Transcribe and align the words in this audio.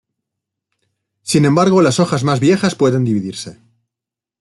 Sin 1.21 1.45
embargo 1.45 1.83
las 1.83 1.99
hojas 1.99 2.23
más 2.23 2.39
viejas 2.39 2.73
pueden 2.73 3.05
dividirse. 3.05 3.59